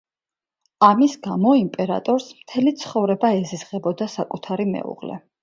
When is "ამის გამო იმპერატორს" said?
0.85-2.31